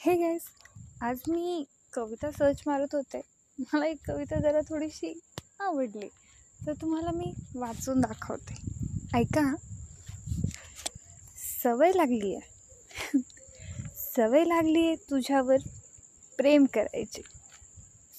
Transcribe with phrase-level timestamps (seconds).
[0.00, 0.40] हे गॅस
[1.00, 3.20] आज मी कविता सर्च मारत होते.
[3.58, 5.20] मला एक कविता जरा थोडीशी
[5.60, 6.08] आवडली.
[6.66, 8.54] तर तुम्हाला मी वाचून दाखवते.
[9.14, 9.54] ऐका
[11.62, 12.50] सवय लागली आहे.
[14.16, 15.56] सवय लागली आहे तुझ्यावर
[16.36, 17.22] प्रेम करायची.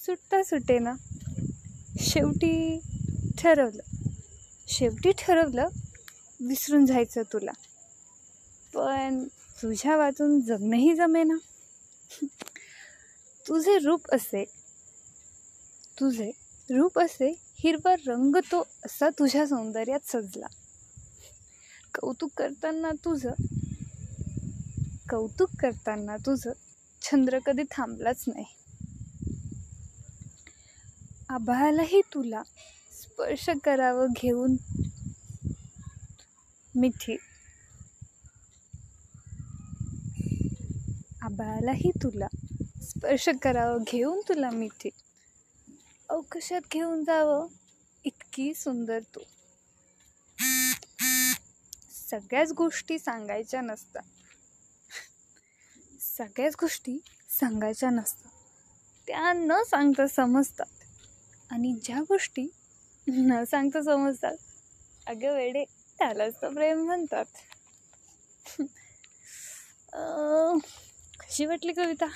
[0.06, 0.92] सुटता सुटे ना.
[1.98, 2.80] शेवटी
[3.38, 3.82] ठरवलं.
[4.68, 5.68] शेवटी ठरवलं
[6.40, 7.52] विसरून जायचं तुला.
[8.74, 9.24] पण
[9.62, 11.34] तुझ्या वाचून जगणंही जमेना.
[13.46, 14.44] तुझे रूप असे
[16.00, 16.30] तुझे
[16.70, 17.28] रूप असे
[17.58, 20.46] हिरवा रंग तो असा तुझ्या सौंदर्यात सजला.
[21.94, 23.30] कौतुक करताना तुझं
[25.10, 26.52] कौतुक करताना तुझं
[27.02, 28.44] चंद्र कधी थांबलाच नाही.
[31.28, 32.42] आभाळालाही तुला
[32.92, 34.56] स्पर्श करावं घेऊन
[36.74, 37.16] मिठी
[41.30, 42.26] आबाळालाही तुला.
[42.82, 44.90] स्पर्श करावं घेऊन तुला मिठी.
[46.08, 47.46] अवकाशात घेऊन जावं
[48.04, 49.20] इतकी सुंदर तू.
[52.10, 54.02] सगळ्याच गोष्टी सांगायच्या नसतात.
[56.00, 56.98] सगळ्याच गोष्टी
[57.40, 58.30] सांगायच्या नसतात.
[59.06, 60.66] त्या न सांगता समजतात.
[61.50, 62.48] आणि ज्या गोष्टी
[63.08, 64.36] न सांगता समजतात
[65.06, 65.64] अगं वेडे
[65.98, 67.24] त्यालाच तर प्रेम म्हणतात.
[71.40, 72.12] સાચી વાટલી કવિતા